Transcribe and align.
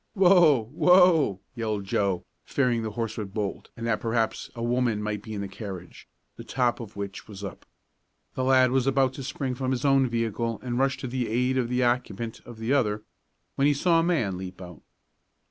"Whoa! 0.15 0.63
Whoa!" 0.73 1.41
yelled 1.53 1.83
Joe, 1.83 2.25
fearing 2.43 2.81
the 2.81 2.89
horse 2.97 3.19
would 3.19 3.35
bolt 3.35 3.69
and 3.77 3.85
that 3.85 3.99
perhaps 4.01 4.49
a 4.55 4.63
woman 4.63 4.99
might 5.03 5.21
be 5.21 5.35
in 5.35 5.41
the 5.41 5.47
carriage, 5.47 6.09
the 6.37 6.43
top 6.43 6.79
of 6.79 6.95
which 6.95 7.27
was 7.27 7.43
up. 7.43 7.67
The 8.33 8.43
lad 8.43 8.71
was 8.71 8.87
about 8.87 9.13
to 9.13 9.23
spring 9.23 9.53
from 9.53 9.69
his 9.69 9.85
own 9.85 10.07
vehicle 10.09 10.59
and 10.63 10.79
rush 10.79 10.97
to 10.97 11.07
the 11.07 11.27
aid 11.29 11.55
of 11.55 11.69
the 11.69 11.83
occupant 11.83 12.39
of 12.47 12.57
the 12.57 12.73
other, 12.73 13.03
when 13.53 13.67
he 13.67 13.75
saw 13.75 13.99
a 13.99 14.03
man 14.03 14.39
leap 14.39 14.59
out. 14.59 14.81